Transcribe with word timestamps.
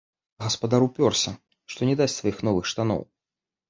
А 0.41 0.45
гаспадар 0.45 0.85
упёрся, 0.87 1.35
што 1.75 1.79
не 1.93 1.97
дасць 2.03 2.19
сваіх 2.25 2.45
новых 2.51 2.63
штаноў. 2.75 3.11